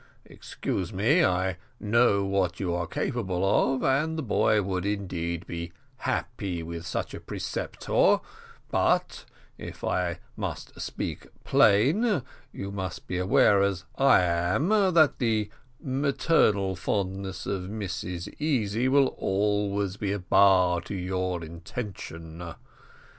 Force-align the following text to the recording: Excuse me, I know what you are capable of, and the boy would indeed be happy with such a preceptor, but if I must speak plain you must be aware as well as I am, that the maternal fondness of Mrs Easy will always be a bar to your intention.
Excuse 0.25 0.91
me, 0.91 1.23
I 1.23 1.57
know 1.79 2.25
what 2.25 2.59
you 2.59 2.73
are 2.73 2.87
capable 2.87 3.45
of, 3.75 3.83
and 3.83 4.17
the 4.17 4.23
boy 4.23 4.63
would 4.63 4.83
indeed 4.83 5.45
be 5.45 5.73
happy 5.97 6.63
with 6.63 6.87
such 6.87 7.13
a 7.13 7.19
preceptor, 7.19 8.17
but 8.71 9.25
if 9.59 9.83
I 9.83 10.17
must 10.35 10.81
speak 10.81 11.27
plain 11.43 12.23
you 12.51 12.71
must 12.71 13.05
be 13.05 13.19
aware 13.19 13.61
as 13.61 13.85
well 13.95 14.09
as 14.09 14.15
I 14.23 14.23
am, 14.23 14.69
that 14.69 15.19
the 15.19 15.51
maternal 15.79 16.75
fondness 16.75 17.45
of 17.45 17.65
Mrs 17.69 18.27
Easy 18.41 18.87
will 18.87 19.09
always 19.19 19.97
be 19.97 20.11
a 20.13 20.17
bar 20.17 20.81
to 20.81 20.95
your 20.95 21.43
intention. 21.43 22.55